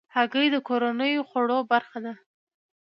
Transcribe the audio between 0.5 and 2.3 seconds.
د کورنیو خوړو برخه ده.